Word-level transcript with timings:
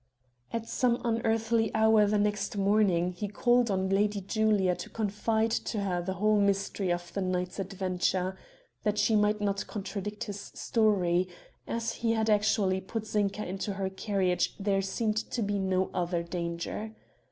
At 0.51 0.67
some 0.67 0.99
unearthly 1.05 1.69
hour 1.75 2.07
next 2.17 2.57
morning 2.57 3.11
he 3.11 3.27
called 3.27 3.69
on 3.69 3.87
Lady 3.87 4.19
Julia 4.19 4.73
to 4.77 4.89
confide 4.89 5.51
to 5.51 5.81
her 5.81 6.01
the 6.01 6.19
mystery 6.19 6.91
of 6.91 7.13
the 7.13 7.21
night's 7.21 7.59
adventure, 7.59 8.35
that 8.81 8.97
she 8.97 9.15
might 9.15 9.41
not 9.41 9.67
contradict 9.67 10.23
his 10.23 10.39
story; 10.55 11.27
as 11.67 11.91
he 11.93 12.13
had 12.13 12.31
actually 12.31 12.81
put 12.81 13.05
Zinka 13.05 13.45
into 13.47 13.73
her 13.73 13.91
carriage 13.91 14.55
there 14.59 14.81
seemed 14.81 15.17
to 15.17 15.43
be 15.43 15.59
no 15.59 15.91
other 15.93 16.23
danger. 16.23 16.95